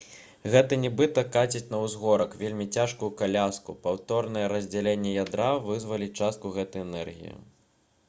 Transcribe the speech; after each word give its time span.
гэта 0.53 0.77
нібыта 0.85 1.23
каціць 1.35 1.69
на 1.73 1.81
ўзгорак 1.83 2.33
вельмі 2.39 2.67
цяжкую 2.79 3.11
каляску 3.21 3.77
паўторнае 3.87 4.47
раздзяленне 4.57 5.15
ядра 5.23 5.55
вызваліць 5.71 6.13
частку 6.25 6.57
гэтай 6.61 6.89
энергіі 6.91 7.41